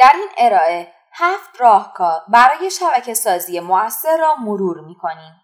در 0.00 0.12
این 0.14 0.28
ارائه 0.38 0.92
هفت 1.12 1.60
راهکار 1.60 2.22
برای 2.28 2.70
شبکه 2.70 3.14
سازی 3.14 3.60
مؤثر 3.60 4.16
را 4.16 4.34
مرور 4.34 4.80
می 4.80 4.94
کنیم. 4.94 5.34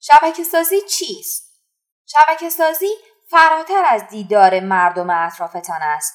شبکه 0.00 0.44
سازی 0.44 0.80
چیست؟ 0.80 1.42
شبکه 2.06 2.50
سازی 2.50 2.88
فراتر 3.30 3.84
از 3.88 4.08
دیدار 4.08 4.60
مردم 4.60 5.10
اطرافتان 5.10 5.82
است. 5.82 6.14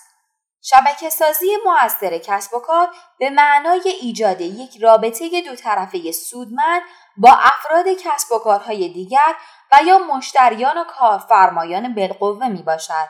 شبکه 0.61 1.09
سازی 1.09 1.57
مؤثر 1.65 2.17
کسب 2.17 2.53
و 2.53 2.59
کار 2.59 2.95
به 3.19 3.29
معنای 3.29 3.89
ایجاد 4.01 4.41
یک 4.41 4.77
رابطه 4.81 5.41
دو 5.41 5.55
طرفه 5.55 6.11
سودمند 6.11 6.81
با 7.17 7.31
افراد 7.31 7.85
کسب 7.87 8.31
و 8.31 8.39
کارهای 8.39 8.89
دیگر 8.89 9.35
و 9.71 9.85
یا 9.85 9.97
مشتریان 9.97 10.77
و 10.77 10.83
کارفرمایان 10.83 11.95
بالقوه 11.95 12.47
می 12.47 12.63
باشد. 12.63 13.09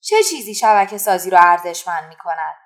چه 0.00 0.16
چیزی 0.22 0.54
شبکه 0.54 0.98
سازی 0.98 1.30
را 1.30 1.38
ارزشمند 1.38 2.08
می 2.08 2.16
کند؟ 2.16 2.65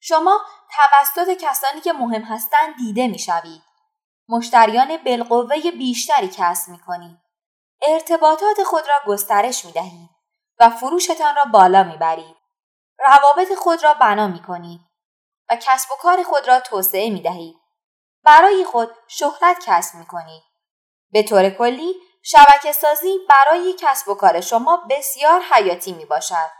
شما 0.00 0.40
توسط 0.70 1.36
کسانی 1.40 1.80
که 1.80 1.92
مهم 1.92 2.22
هستند 2.22 2.76
دیده 2.76 3.08
می 3.08 3.18
شوید. 3.18 3.62
مشتریان 4.28 4.96
بالقوه 4.96 5.70
بیشتری 5.70 6.28
کسب 6.28 6.68
می 6.68 6.78
کنید. 6.78 7.18
ارتباطات 7.88 8.62
خود 8.62 8.88
را 8.88 8.94
گسترش 9.06 9.64
می 9.64 9.72
دهید 9.72 10.10
و 10.60 10.70
فروشتان 10.70 11.36
را 11.36 11.44
بالا 11.44 11.82
می 11.82 11.96
برید. 11.96 12.36
روابط 13.06 13.54
خود 13.54 13.84
را 13.84 13.94
بنا 13.94 14.26
می 14.26 14.42
کنید 14.42 14.80
و 15.50 15.56
کسب 15.56 15.90
و 15.90 15.94
کار 16.02 16.22
خود 16.22 16.48
را 16.48 16.60
توسعه 16.60 17.10
می 17.10 17.22
دهید. 17.22 17.56
برای 18.24 18.64
خود 18.64 18.90
شهرت 19.08 19.56
کسب 19.66 19.94
می 19.94 20.06
کنید. 20.06 20.42
به 21.12 21.22
طور 21.22 21.50
کلی 21.50 21.94
شبکه 22.22 22.72
سازی 22.72 23.18
برای 23.28 23.76
کسب 23.78 24.08
و 24.08 24.14
کار 24.14 24.40
شما 24.40 24.86
بسیار 24.90 25.40
حیاتی 25.40 25.92
می 25.92 26.04
باشد. 26.04 26.59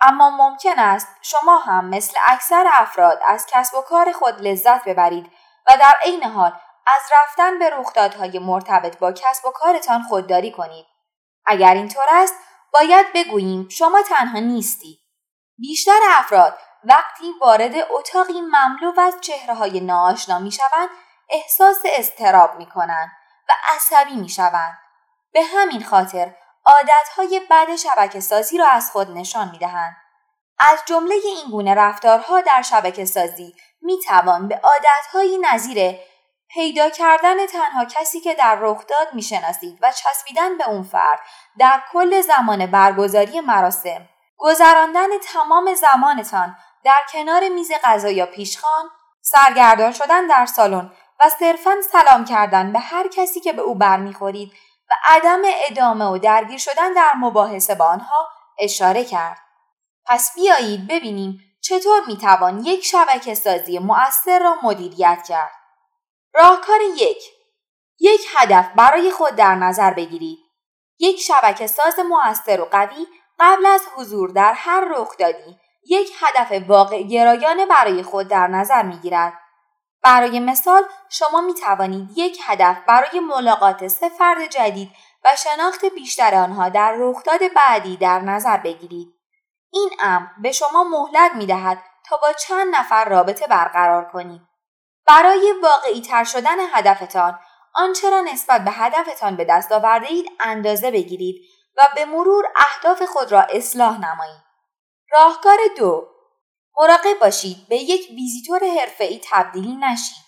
اما 0.00 0.30
ممکن 0.30 0.78
است 0.78 1.08
شما 1.22 1.58
هم 1.58 1.84
مثل 1.84 2.18
اکثر 2.26 2.70
افراد 2.72 3.20
از 3.28 3.46
کسب 3.46 3.74
و 3.74 3.82
کار 3.82 4.12
خود 4.12 4.40
لذت 4.40 4.84
ببرید 4.84 5.32
و 5.66 5.76
در 5.80 5.94
عین 6.04 6.24
حال 6.24 6.52
از 6.86 7.02
رفتن 7.12 7.58
به 7.58 7.70
رخدادهای 7.70 8.38
مرتبط 8.38 8.98
با 8.98 9.12
کسب 9.12 9.46
و 9.46 9.50
کارتان 9.50 10.02
خودداری 10.02 10.52
کنید. 10.52 10.86
اگر 11.46 11.74
اینطور 11.74 12.04
است 12.10 12.34
باید 12.72 13.06
بگوییم 13.14 13.68
شما 13.68 14.02
تنها 14.02 14.38
نیستید. 14.38 14.98
بیشتر 15.58 15.98
افراد 16.10 16.58
وقتی 16.84 17.32
وارد 17.40 17.72
اتاقی 17.90 18.40
مملو 18.40 19.00
از 19.00 19.14
چهره 19.20 19.54
های 19.54 19.80
ناآشنا 19.80 20.38
می 20.38 20.52
شوند 20.52 20.88
احساس 21.30 21.82
استراب 21.84 22.56
می 22.56 22.66
کنند 22.66 23.12
و 23.48 23.52
عصبی 23.74 24.16
می 24.16 24.28
شوند. 24.28 24.78
به 25.32 25.42
همین 25.42 25.84
خاطر 25.84 26.34
عادتهای 26.66 27.40
بد 27.50 27.76
شبکه 27.76 28.20
سازی 28.20 28.58
را 28.58 28.68
از 28.68 28.90
خود 28.90 29.10
نشان 29.10 29.50
می 29.50 29.58
دهند. 29.58 29.96
از 30.58 30.78
جمله 30.86 31.14
این 31.14 31.50
گونه 31.50 31.74
رفتارها 31.74 32.40
در 32.40 32.62
شبکه 32.62 33.04
سازی 33.04 33.54
می 33.82 33.98
توان 34.00 34.48
به 34.48 34.60
عادتهایی 34.64 35.38
نظیر 35.38 35.96
پیدا 36.48 36.90
کردن 36.90 37.46
تنها 37.46 37.84
کسی 37.84 38.20
که 38.20 38.34
در 38.34 38.58
رخداد 38.60 39.08
می‌شناسید 39.12 39.78
و 39.82 39.92
چسبیدن 39.92 40.58
به 40.58 40.68
اون 40.68 40.82
فرد 40.82 41.20
در 41.58 41.82
کل 41.92 42.20
زمان 42.20 42.66
برگزاری 42.66 43.40
مراسم 43.40 44.08
گذراندن 44.36 45.18
تمام 45.18 45.74
زمانتان 45.74 46.56
در 46.84 47.00
کنار 47.12 47.48
میز 47.48 47.72
غذا 47.84 48.10
یا 48.10 48.26
پیشخان 48.26 48.90
سرگردان 49.20 49.92
شدن 49.92 50.26
در 50.26 50.46
سالن 50.46 50.92
و 51.24 51.28
صرفا 51.28 51.74
سلام 51.92 52.24
کردن 52.24 52.72
به 52.72 52.78
هر 52.78 53.08
کسی 53.08 53.40
که 53.40 53.52
به 53.52 53.62
او 53.62 53.74
برمیخورید 53.74 54.52
و 54.90 54.94
عدم 55.04 55.42
ادامه 55.70 56.04
و 56.04 56.18
درگیر 56.18 56.58
شدن 56.58 56.92
در 56.92 57.12
مباحثه 57.16 57.74
با 57.74 57.84
آنها 57.84 58.28
اشاره 58.58 59.04
کرد. 59.04 59.38
پس 60.06 60.34
بیایید 60.34 60.88
ببینیم 60.88 61.40
چطور 61.62 62.00
می‌توان 62.06 62.64
یک 62.64 62.84
شبکه 62.84 63.34
سازی 63.34 63.78
مؤثر 63.78 64.38
را 64.38 64.56
مدیریت 64.62 65.22
کرد. 65.28 65.52
راهکار 66.34 66.80
یک 66.96 67.22
یک 68.00 68.20
هدف 68.36 68.68
برای 68.76 69.10
خود 69.10 69.36
در 69.36 69.54
نظر 69.54 69.94
بگیرید. 69.94 70.38
یک 70.98 71.20
شبکه 71.20 71.66
ساز 71.66 71.98
مؤثر 71.98 72.60
و 72.60 72.64
قوی 72.64 73.06
قبل 73.38 73.66
از 73.66 73.82
حضور 73.96 74.30
در 74.30 74.52
هر 74.52 74.84
رخدادی 74.96 75.58
یک 75.88 76.12
هدف 76.20 76.68
واقع 76.68 77.02
گرایانه 77.02 77.66
برای 77.66 78.02
خود 78.02 78.28
در 78.28 78.46
نظر 78.46 78.82
می 78.82 78.98
گیرد. 78.98 79.32
برای 80.02 80.40
مثال 80.40 80.82
شما 81.08 81.40
می 81.40 81.54
توانید 81.54 82.18
یک 82.18 82.38
هدف 82.44 82.76
برای 82.86 83.20
ملاقات 83.20 83.88
سه 83.88 84.08
فرد 84.08 84.46
جدید 84.46 84.90
و 85.24 85.28
شناخت 85.36 85.84
بیشتر 85.84 86.34
آنها 86.34 86.68
در 86.68 86.94
رخداد 86.98 87.40
بعدی 87.56 87.96
در 87.96 88.20
نظر 88.20 88.56
بگیرید. 88.56 89.14
این 89.72 89.90
امر 90.00 90.26
به 90.42 90.52
شما 90.52 90.84
مهلت 90.84 91.32
می 91.34 91.46
دهد 91.46 91.82
تا 92.08 92.16
با 92.16 92.32
چند 92.32 92.76
نفر 92.76 93.04
رابطه 93.04 93.46
برقرار 93.46 94.04
کنید. 94.04 94.40
برای 95.06 95.54
واقعی 95.62 96.00
تر 96.00 96.24
شدن 96.24 96.56
هدفتان 96.72 97.38
آنچه 97.74 98.10
را 98.10 98.20
نسبت 98.20 98.64
به 98.64 98.70
هدفتان 98.70 99.36
به 99.36 99.44
دست 99.44 99.72
آورده 99.72 100.06
اید 100.06 100.30
اندازه 100.40 100.90
بگیرید 100.90 101.42
و 101.76 101.82
به 101.94 102.04
مرور 102.04 102.44
اهداف 102.56 103.02
خود 103.02 103.32
را 103.32 103.42
اصلاح 103.42 103.98
نمایید. 103.98 104.42
راهکار 105.16 105.58
دو 105.76 106.08
مراقب 106.80 107.18
باشید 107.20 107.66
به 107.68 107.76
یک 107.76 108.10
ویزیتور 108.10 108.60
حرفه‌ای 108.64 109.20
تبدیل 109.32 109.84
نشید. 109.84 110.24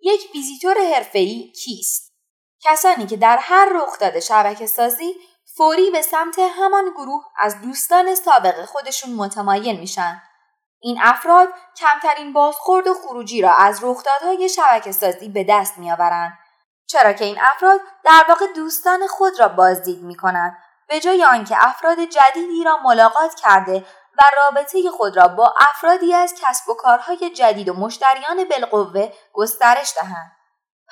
یک 0.00 0.20
ویزیتور 0.34 0.76
حرفه‌ای 0.94 1.52
کیست؟ 1.52 2.12
کسانی 2.60 3.06
که 3.06 3.16
در 3.16 3.38
هر 3.40 3.68
رخداد 3.74 4.20
شبکه 4.20 4.66
سازی 4.66 5.14
فوری 5.56 5.90
به 5.90 6.02
سمت 6.02 6.38
همان 6.38 6.90
گروه 6.90 7.24
از 7.38 7.60
دوستان 7.60 8.14
سابق 8.14 8.64
خودشون 8.64 9.14
متمایل 9.14 9.80
میشن. 9.80 10.22
این 10.80 10.98
افراد 11.02 11.48
کمترین 11.76 12.32
بازخورد 12.32 12.86
و 12.86 12.94
خروجی 12.94 13.42
را 13.42 13.54
از 13.54 13.84
رخدادهای 13.84 14.48
شبکه 14.48 14.92
سازی 14.92 15.28
به 15.28 15.46
دست 15.48 15.78
میآورند. 15.78 16.38
چرا 16.86 17.12
که 17.12 17.24
این 17.24 17.38
افراد 17.40 17.80
در 18.04 18.24
واقع 18.28 18.46
دوستان 18.56 19.06
خود 19.06 19.40
را 19.40 19.48
بازدید 19.48 20.02
می 20.02 20.16
کنند 20.16 20.56
به 20.88 21.00
جای 21.00 21.24
آنکه 21.24 21.56
افراد 21.58 21.98
جدیدی 21.98 22.64
را 22.64 22.78
ملاقات 22.84 23.34
کرده 23.34 23.84
و 24.18 24.22
رابطه 24.36 24.90
خود 24.90 25.16
را 25.16 25.28
با 25.28 25.54
افرادی 25.70 26.14
از 26.14 26.34
کسب 26.42 26.68
و 26.68 26.74
کارهای 26.74 27.30
جدید 27.30 27.68
و 27.68 27.74
مشتریان 27.74 28.44
بالقوه 28.48 29.12
گسترش 29.32 29.94
دهند. 29.94 30.32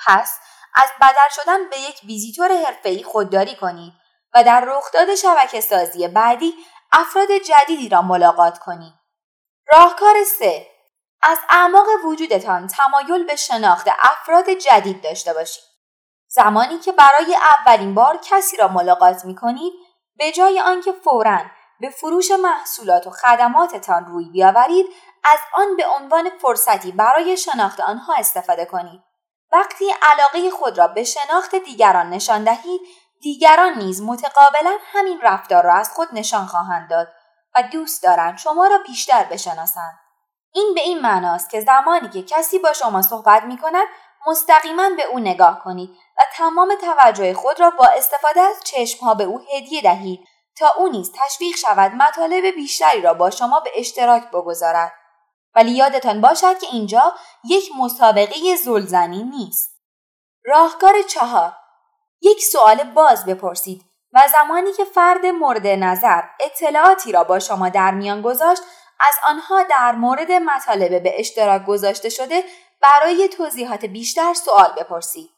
پس 0.05 0.39
از 0.75 0.89
بدل 1.01 1.29
شدن 1.31 1.69
به 1.69 1.79
یک 1.79 2.01
ویزیتور 2.03 2.51
حرفه‌ای 2.51 3.03
خودداری 3.03 3.55
کنید 3.55 3.93
و 4.33 4.43
در 4.43 4.63
رخداد 4.67 5.15
شبکه 5.15 5.61
سازی 5.61 6.07
بعدی 6.07 6.53
افراد 6.91 7.27
جدیدی 7.31 7.89
را 7.89 8.01
ملاقات 8.01 8.59
کنید. 8.59 8.93
راهکار 9.71 10.23
سه 10.39 10.67
از 11.21 11.37
اعماق 11.49 11.87
وجودتان 12.05 12.67
تمایل 12.67 13.25
به 13.25 13.35
شناخت 13.35 13.87
افراد 13.99 14.49
جدید 14.49 15.03
داشته 15.03 15.33
باشید. 15.33 15.63
زمانی 16.27 16.79
که 16.79 16.91
برای 16.91 17.35
اولین 17.35 17.95
بار 17.95 18.19
کسی 18.23 18.57
را 18.57 18.67
ملاقات 18.67 19.25
می 19.25 19.35
کنید 19.35 19.73
به 20.17 20.31
جای 20.31 20.59
آنکه 20.59 20.91
فوراً 20.91 21.39
به 21.83 21.89
فروش 21.89 22.31
محصولات 22.31 23.07
و 23.07 23.09
خدماتتان 23.09 24.05
روی 24.05 24.29
بیاورید 24.29 24.85
از 25.23 25.39
آن 25.53 25.75
به 25.77 25.87
عنوان 25.87 26.29
فرصتی 26.29 26.91
برای 26.91 27.37
شناخت 27.37 27.79
آنها 27.79 28.13
استفاده 28.17 28.65
کنید. 28.65 29.01
وقتی 29.51 29.85
علاقه 30.11 30.49
خود 30.49 30.77
را 30.77 30.87
به 30.87 31.03
شناخت 31.03 31.55
دیگران 31.55 32.09
نشان 32.09 32.43
دهید 32.43 32.81
دیگران 33.21 33.77
نیز 33.77 34.01
متقابلا 34.01 34.77
همین 34.93 35.19
رفتار 35.21 35.63
را 35.63 35.73
از 35.73 35.89
خود 35.93 36.07
نشان 36.13 36.45
خواهند 36.45 36.89
داد 36.89 37.07
و 37.55 37.63
دوست 37.63 38.03
دارند 38.03 38.37
شما 38.37 38.67
را 38.67 38.77
بیشتر 38.87 39.23
بشناسند. 39.23 39.99
این 40.53 40.71
به 40.75 40.81
این 40.81 41.01
معناست 41.01 41.49
که 41.49 41.61
زمانی 41.61 42.09
که 42.09 42.23
کسی 42.23 42.59
با 42.59 42.73
شما 42.73 43.01
صحبت 43.01 43.43
می 43.43 43.57
کند 43.57 43.87
مستقیما 44.27 44.89
به 44.97 45.03
او 45.03 45.19
نگاه 45.19 45.63
کنید 45.63 45.89
و 46.17 46.21
تمام 46.33 46.75
توجه 46.81 47.33
خود 47.33 47.59
را 47.59 47.69
با 47.69 47.85
استفاده 47.97 48.41
از 48.41 48.55
چشمها 48.63 49.13
به 49.13 49.23
او 49.23 49.41
هدیه 49.55 49.81
دهید. 49.81 50.32
تا 50.57 50.73
او 50.77 50.87
نیز 50.87 51.11
تشویق 51.15 51.55
شود 51.55 51.91
مطالب 51.91 52.45
بیشتری 52.45 53.01
را 53.01 53.13
با 53.13 53.29
شما 53.29 53.59
به 53.59 53.71
اشتراک 53.75 54.31
بگذارد. 54.31 54.93
ولی 55.55 55.71
یادتان 55.71 56.21
باشد 56.21 56.59
که 56.59 56.67
اینجا 56.71 57.13
یک 57.43 57.69
مسابقه 57.79 58.55
زلزنی 58.55 59.23
نیست. 59.23 59.69
راهکار 60.45 61.01
چهار. 61.01 61.53
یک 62.21 62.43
سوال 62.43 62.83
باز 62.83 63.25
بپرسید 63.25 63.81
و 64.13 64.27
زمانی 64.31 64.73
که 64.73 64.85
فرد 64.85 65.25
مورد 65.25 65.67
نظر 65.67 66.21
اطلاعاتی 66.39 67.11
را 67.11 67.23
با 67.23 67.39
شما 67.39 67.69
در 67.69 67.91
میان 67.91 68.21
گذاشت 68.21 68.61
از 68.99 69.15
آنها 69.27 69.63
در 69.63 69.91
مورد 69.91 70.31
مطالب 70.31 71.03
به 71.03 71.19
اشتراک 71.19 71.65
گذاشته 71.65 72.09
شده 72.09 72.43
برای 72.81 73.27
توضیحات 73.27 73.85
بیشتر 73.85 74.33
سوال 74.33 74.73
بپرسید. 74.77 75.29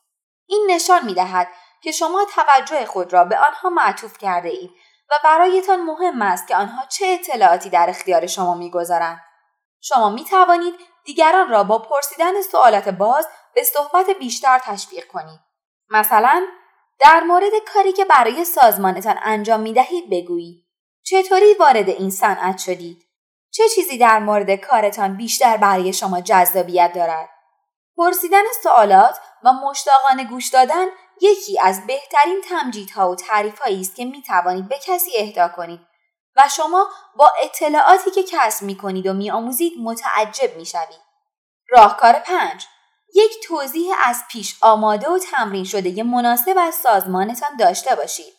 این 0.47 0.67
نشان 0.69 1.05
می 1.05 1.13
دهد 1.13 1.47
که 1.81 1.91
شما 1.91 2.25
توجه 2.35 2.85
خود 2.85 3.13
را 3.13 3.23
به 3.23 3.37
آنها 3.37 3.69
معطوف 3.69 4.17
کرده 4.17 4.49
اید. 4.49 4.71
و 5.09 5.13
برایتان 5.23 5.81
مهم 5.81 6.21
است 6.21 6.47
که 6.47 6.55
آنها 6.55 6.85
چه 6.85 7.05
اطلاعاتی 7.07 7.69
در 7.69 7.89
اختیار 7.89 8.27
شما 8.27 8.53
می‌گذارند. 8.53 9.21
شما 9.81 10.09
می 10.09 10.25
توانید 10.25 10.75
دیگران 11.05 11.49
را 11.49 11.63
با 11.63 11.79
پرسیدن 11.79 12.41
سوالات 12.41 12.89
باز 12.89 13.27
به 13.55 13.63
صحبت 13.63 14.09
بیشتر 14.19 14.59
تشویق 14.59 15.07
کنید. 15.07 15.39
مثلا 15.89 16.45
در 16.99 17.19
مورد 17.19 17.51
کاری 17.73 17.93
که 17.93 18.05
برای 18.05 18.45
سازمانتان 18.45 19.15
انجام 19.23 19.59
می 19.59 19.73
دهید 19.73 20.09
بگویید. 20.09 20.65
چطوری 21.03 21.53
وارد 21.53 21.89
این 21.89 22.09
صنعت 22.09 22.57
شدید؟ 22.57 23.05
چه 23.51 23.63
چیزی 23.75 23.97
در 23.97 24.19
مورد 24.19 24.55
کارتان 24.55 25.17
بیشتر 25.17 25.57
برای 25.57 25.93
شما 25.93 26.21
جذابیت 26.21 26.91
دارد؟ 26.95 27.29
پرسیدن 27.97 28.43
سوالات 28.63 29.19
و 29.43 29.53
مشتاقانه 29.53 30.23
گوش 30.23 30.49
دادن 30.49 30.85
یکی 31.21 31.59
از 31.59 31.87
بهترین 31.87 32.41
تمجیدها 32.41 33.11
و 33.11 33.15
تعریفهایی 33.15 33.81
است 33.81 33.95
که 33.95 34.05
می 34.05 34.21
توانید 34.21 34.69
به 34.69 34.79
کسی 34.83 35.11
اهدا 35.17 35.47
کنید 35.47 35.79
و 36.35 36.49
شما 36.55 36.89
با 37.15 37.31
اطلاعاتی 37.43 38.11
که 38.11 38.23
کسب 38.23 38.63
می 38.65 38.77
کنید 38.77 39.07
و 39.07 39.13
می 39.13 39.31
آموزید 39.31 39.73
متعجب 39.81 40.57
می 40.57 40.65
شوید. 40.65 41.05
راهکار 41.69 42.13
پنج 42.13 42.65
یک 43.15 43.31
توضیح 43.47 43.93
از 44.05 44.23
پیش 44.31 44.57
آماده 44.61 45.09
و 45.09 45.19
تمرین 45.19 45.63
شده 45.63 46.03
مناسب 46.03 46.57
از 46.57 46.75
سازمانتان 46.75 47.55
داشته 47.55 47.95
باشید. 47.95 48.33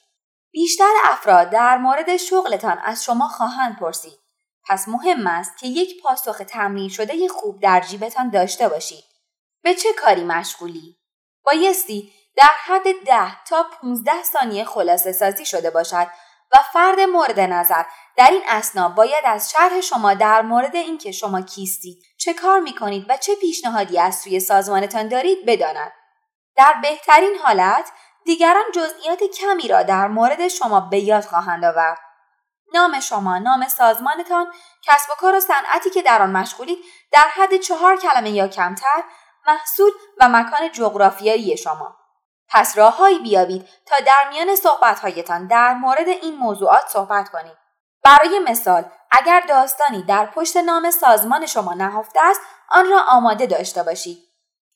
بیشتر 0.52 0.92
افراد 1.10 1.50
در 1.50 1.78
مورد 1.78 2.16
شغلتان 2.16 2.78
از 2.78 3.04
شما 3.04 3.28
خواهند 3.28 3.78
پرسید. 3.78 4.18
پس 4.68 4.88
مهم 4.88 5.26
است 5.26 5.58
که 5.58 5.66
یک 5.66 6.02
پاسخ 6.02 6.42
تمرین 6.48 6.88
شده 6.88 7.28
خوب 7.28 7.60
در 7.62 7.80
جیبتان 7.80 8.30
داشته 8.30 8.68
باشید. 8.68 9.04
به 9.62 9.74
چه 9.74 9.92
کاری 9.92 10.24
مشغولی؟ 10.24 10.96
بایستی 11.44 12.12
در 12.36 12.50
حد 12.66 13.04
ده 13.06 13.44
تا 13.44 13.66
15 13.80 14.22
ثانیه 14.22 14.64
خلاصه 14.64 15.12
سازی 15.12 15.46
شده 15.46 15.70
باشد 15.70 16.06
و 16.52 16.58
فرد 16.72 17.00
مورد 17.00 17.40
نظر 17.40 17.82
در 18.16 18.30
این 18.30 18.42
اسنا 18.48 18.88
باید 18.88 19.24
از 19.24 19.50
شرح 19.50 19.80
شما 19.80 20.14
در 20.14 20.42
مورد 20.42 20.74
اینکه 20.76 21.12
شما 21.12 21.40
کیستید 21.40 22.02
چه 22.18 22.34
کار 22.34 22.60
می 22.60 22.74
کنید 22.74 23.06
و 23.08 23.16
چه 23.16 23.34
پیشنهادی 23.34 23.98
از 23.98 24.20
سوی 24.20 24.40
سازمانتان 24.40 25.08
دارید 25.08 25.46
بداند 25.46 25.92
در 26.56 26.74
بهترین 26.82 27.36
حالت 27.44 27.92
دیگران 28.24 28.64
جزئیات 28.74 29.22
کمی 29.22 29.68
را 29.68 29.82
در 29.82 30.08
مورد 30.08 30.48
شما 30.48 30.80
به 30.80 30.98
یاد 30.98 31.24
خواهند 31.24 31.64
آورد. 31.64 31.98
نام 32.74 33.00
شما 33.00 33.38
نام 33.38 33.68
سازمانتان 33.68 34.52
کسب 34.82 35.10
و 35.10 35.14
کار 35.20 35.34
و 35.34 35.40
صنعتی 35.40 35.90
که 35.90 36.02
در 36.02 36.22
آن 36.22 36.30
مشغولید 36.30 36.78
در 37.12 37.28
حد 37.34 37.56
چهار 37.56 37.96
کلمه 37.96 38.30
یا 38.30 38.48
کمتر 38.48 39.04
محصول 39.46 39.90
و 40.20 40.28
مکان 40.28 40.72
جغرافیایی 40.72 41.56
شما. 41.56 41.96
پس 42.48 42.78
راههایی 42.78 43.18
بیابید 43.18 43.68
تا 43.86 43.96
در 44.06 44.30
میان 44.30 44.56
صحبتهایتان 44.56 45.46
در 45.46 45.74
مورد 45.74 46.08
این 46.08 46.36
موضوعات 46.36 46.88
صحبت 46.88 47.28
کنید. 47.28 47.56
برای 48.04 48.38
مثال 48.38 48.84
اگر 49.10 49.42
داستانی 49.48 50.02
در 50.02 50.26
پشت 50.26 50.56
نام 50.56 50.90
سازمان 50.90 51.46
شما 51.46 51.74
نهفته 51.74 52.20
است 52.22 52.40
آن 52.70 52.90
را 52.90 53.00
آماده 53.08 53.46
داشته 53.46 53.82
باشید. 53.82 54.18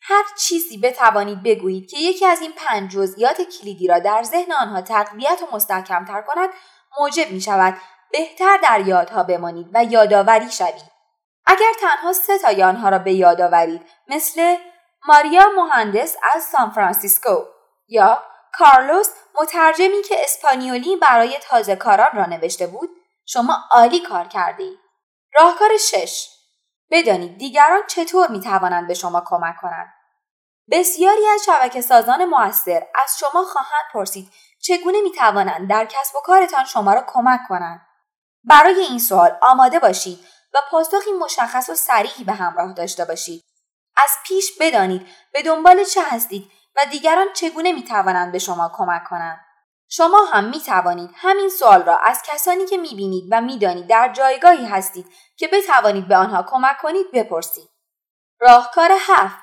هر 0.02 0.25
چیزی 0.38 0.78
بتوانید 0.78 1.43
بگویید 1.43 1.90
که 1.90 1.99
یکی 1.99 2.26
از 2.26 2.40
این 2.40 2.52
پنج 2.52 2.90
جزئیات 2.90 3.43
کلیدی 3.43 3.87
را 3.87 3.99
در 3.99 4.22
ذهن 4.22 4.52
آنها 4.52 4.81
تقویت 4.81 5.43
و 5.43 5.56
مستحکمتر 5.56 6.22
کند 6.22 6.50
موجب 7.00 7.31
می 7.31 7.40
شود 7.40 7.76
بهتر 8.12 8.58
در 8.62 8.81
یادها 8.87 9.22
بمانید 9.22 9.67
و 9.75 9.84
یادآوری 9.84 10.50
شوید. 10.50 10.90
اگر 11.46 11.72
تنها 11.81 12.12
سه 12.12 12.38
تای 12.38 12.62
آنها 12.62 12.88
را 12.88 12.99
به 12.99 13.12
یاد 13.12 13.40
آورید 13.40 13.82
مثل 14.08 14.56
ماریا 15.08 15.44
مهندس 15.56 16.17
از 16.34 16.43
سان 16.43 16.70
فرانسیسکو 16.70 17.44
یا 17.91 18.23
کارلوس 18.53 19.09
مترجمی 19.41 20.03
که 20.03 20.17
اسپانیولی 20.25 20.97
برای 20.97 21.39
تازه 21.39 21.77
کاران 21.77 22.11
را 22.13 22.27
نوشته 22.27 22.67
بود 22.67 22.91
شما 23.27 23.59
عالی 23.71 24.01
کار 24.01 24.29
کردی. 24.29 24.79
راهکار 25.35 25.77
شش 25.77 26.29
بدانید 26.91 27.39
دیگران 27.39 27.83
چطور 27.87 28.29
می 28.31 28.41
توانند 28.41 28.89
به 28.89 28.95
شما 28.95 29.23
کمک 29.27 29.57
کنند. 29.61 29.93
بسیاری 30.71 31.27
از 31.27 31.45
شبکه 31.47 31.81
سازان 31.81 32.25
موثر 32.25 32.87
از 33.05 33.19
شما 33.19 33.45
خواهند 33.45 33.85
پرسید 33.93 34.33
چگونه 34.63 35.01
می 35.01 35.13
توانند 35.13 35.71
در 35.71 35.85
کسب 35.85 36.17
و 36.17 36.21
کارتان 36.25 36.65
شما 36.65 36.95
را 36.95 37.05
کمک 37.07 37.41
کنند. 37.49 37.87
برای 38.45 38.81
این 38.81 38.99
سوال 38.99 39.39
آماده 39.43 39.79
باشید 39.79 40.19
و 40.55 40.59
پاسخی 40.71 41.13
مشخص 41.13 41.69
و 41.69 41.75
سریحی 41.75 42.25
به 42.25 42.33
همراه 42.33 42.73
داشته 42.73 43.05
باشید. 43.05 43.45
از 43.97 44.11
پیش 44.27 44.53
بدانید 44.61 45.07
به 45.33 45.43
دنبال 45.43 45.85
چه 45.85 46.01
هستید 46.03 46.51
و 46.76 46.90
دیگران 46.90 47.26
چگونه 47.32 47.72
می 47.72 47.84
توانند 47.84 48.32
به 48.32 48.38
شما 48.38 48.72
کمک 48.75 49.05
کنند. 49.05 49.40
شما 49.88 50.25
هم 50.32 50.44
می 50.44 50.61
توانید 50.61 51.11
همین 51.14 51.49
سوال 51.49 51.82
را 51.82 51.99
از 51.99 52.22
کسانی 52.26 52.67
که 52.67 52.76
می 52.76 52.94
بینید 52.94 53.28
و 53.31 53.40
می 53.40 53.58
دانید 53.58 53.87
در 53.87 54.12
جایگاهی 54.12 54.67
هستید 54.67 55.06
که 55.37 55.49
بتوانید 55.49 56.08
به 56.08 56.17
آنها 56.17 56.43
کمک 56.43 56.78
کنید 56.78 57.06
بپرسید. 57.12 57.69
راهکار 58.40 58.90
هفت 59.00 59.38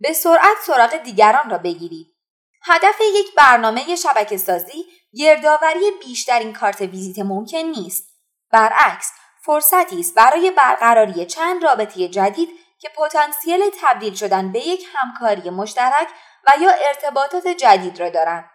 به 0.00 0.12
سرعت 0.12 0.56
سراغ 0.66 0.96
دیگران 0.96 1.50
را 1.50 1.58
بگیرید. 1.58 2.06
هدف 2.64 3.00
یک 3.14 3.34
برنامه 3.34 3.96
شبکه 3.96 4.36
سازی 4.36 4.84
گردآوری 5.14 5.90
بیشترین 6.00 6.52
کارت 6.52 6.80
ویزیت 6.80 7.18
ممکن 7.26 7.58
نیست. 7.58 8.04
برعکس 8.50 9.12
فرصتی 9.44 10.00
است 10.00 10.14
برای 10.14 10.50
برقراری 10.50 11.26
چند 11.26 11.64
رابطه 11.64 12.08
جدید 12.08 12.48
که 12.78 12.88
پتانسیل 12.88 13.60
تبدیل 13.82 14.14
شدن 14.14 14.52
به 14.52 14.58
یک 14.58 14.86
همکاری 14.94 15.50
مشترک 15.50 16.08
و 16.46 16.60
یا 16.60 16.70
ارتباطات 16.70 17.48
جدید 17.48 18.00
را 18.00 18.10
دارند. 18.10 18.50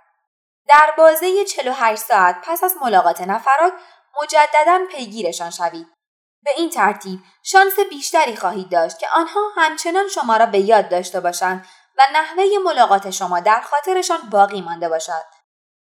در 0.67 0.93
بازه 0.97 1.45
48 1.45 2.01
ساعت 2.01 2.35
پس 2.43 2.63
از 2.63 2.75
ملاقات 2.81 3.21
نفرات 3.21 3.73
مجددا 4.21 4.79
پیگیرشان 4.91 5.49
شوید. 5.49 5.87
به 6.43 6.51
این 6.57 6.69
ترتیب 6.69 7.19
شانس 7.43 7.79
بیشتری 7.89 8.35
خواهید 8.35 8.71
داشت 8.71 8.99
که 8.99 9.07
آنها 9.13 9.39
همچنان 9.55 10.07
شما 10.07 10.37
را 10.37 10.45
به 10.45 10.59
یاد 10.59 10.89
داشته 10.89 11.19
باشند 11.19 11.65
و 11.97 12.01
نحوه 12.13 12.43
ملاقات 12.65 13.09
شما 13.09 13.39
در 13.39 13.61
خاطرشان 13.61 14.17
باقی 14.31 14.61
مانده 14.61 14.89
باشد. 14.89 15.25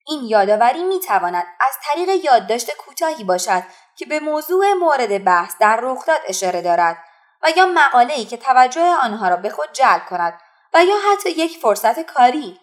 این 0.06 0.24
یادآوری 0.24 0.84
می 0.84 1.00
تواند 1.00 1.46
از 1.60 1.74
طریق 1.82 2.24
یادداشت 2.24 2.76
کوتاهی 2.76 3.24
باشد 3.24 3.62
که 3.96 4.06
به 4.06 4.20
موضوع 4.20 4.72
مورد 4.72 5.24
بحث 5.24 5.54
در 5.60 5.80
رخداد 5.82 6.20
اشاره 6.26 6.62
دارد 6.62 7.04
و 7.42 7.50
یا 7.56 7.66
مقاله‌ای 7.66 8.24
که 8.24 8.36
توجه 8.36 8.96
آنها 9.02 9.28
را 9.28 9.36
به 9.36 9.50
خود 9.50 9.72
جلب 9.72 10.06
کند 10.10 10.40
و 10.74 10.84
یا 10.84 10.96
حتی 11.12 11.30
یک 11.30 11.58
فرصت 11.58 12.00
کاری. 12.00 12.60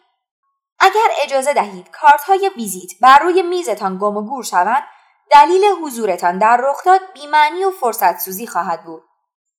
اگر 0.80 1.08
اجازه 1.24 1.54
دهید 1.54 1.92
کارت 1.92 2.24
های 2.24 2.52
ویزیت 2.56 2.92
بر 3.02 3.20
روی 3.20 3.42
میزتان 3.42 3.98
گم 3.98 4.18
و 4.18 4.22
گور 4.22 4.44
شوند 4.44 4.84
دلیل 5.32 5.66
حضورتان 5.84 6.38
در 6.38 6.58
رخداد 6.64 7.02
بیمعنی 7.14 7.64
و 7.64 7.72
فرصت 7.72 8.20
سوزی 8.20 8.48
خواهد 8.48 8.84
بود. 8.84 9.04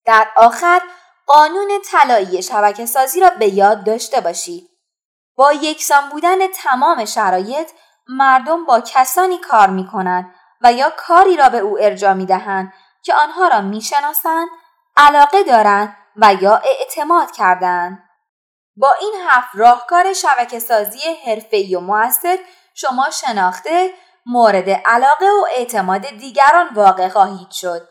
در 0.05 0.29
آخر 0.37 0.83
قانون 1.27 1.69
طلایی 1.91 2.43
شبکه 2.43 2.87
سازی 2.87 3.21
را 3.21 3.31
به 3.31 3.55
یاد 3.55 3.85
داشته 3.85 4.21
باشید. 4.21 4.71
با 5.37 5.53
یکسان 5.53 6.09
بودن 6.09 6.47
تمام 6.47 7.05
شرایط 7.05 7.71
مردم 8.09 8.65
با 8.65 8.81
کسانی 8.81 9.39
کار 9.39 9.71
می 9.71 9.87
کنند 9.87 10.35
و 10.61 10.73
یا 10.73 10.93
کاری 10.97 11.37
را 11.37 11.49
به 11.49 11.59
او 11.59 11.79
ارجا 11.81 12.15
می 12.15 12.27
دهند 12.27 12.73
که 13.03 13.15
آنها 13.15 13.49
را 13.49 13.61
می 13.61 13.83
شناسند، 13.83 14.49
علاقه 14.97 15.43
دارند 15.43 15.97
و 16.17 16.35
یا 16.41 16.57
اعتماد 16.57 17.31
کردند. 17.31 18.06
با 18.77 18.95
این 19.01 19.15
هفت 19.29 19.49
راهکار 19.55 20.13
شبکه 20.13 20.59
سازی 20.59 20.99
حرفه‌ای 21.27 21.75
و 21.75 21.81
موثر 21.81 22.39
شما 22.75 23.11
شناخته 23.11 23.91
مورد 24.27 24.71
علاقه 24.71 25.27
و 25.27 25.47
اعتماد 25.57 26.07
دیگران 26.07 26.69
واقع 26.75 27.09
خواهید 27.09 27.51
شد. 27.51 27.89